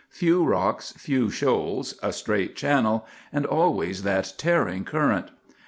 Few 0.09 0.43
rocks, 0.43 0.93
few 0.93 1.29
shoals, 1.29 1.93
a 2.01 2.11
straight 2.11 2.55
channel, 2.55 3.05
and 3.31 3.45
always 3.45 4.01
that 4.01 4.33
tearing 4.35 4.83
current. 4.83 5.29